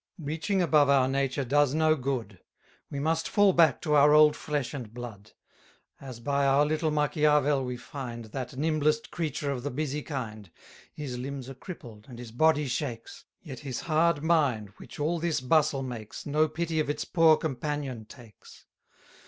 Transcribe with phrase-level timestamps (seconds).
[0.17, 2.29] Reaching above our nature does no good;
[2.89, 5.33] 100 We must fall back to our old flesh and blood;
[5.99, 10.49] As by our little Machiavel we find That nimblest creature of the busy kind,
[10.91, 15.39] His limbs are crippled, and his body shakes; Yet his hard mind which all this
[15.39, 18.65] bustle makes, No pity of its poor companion takes.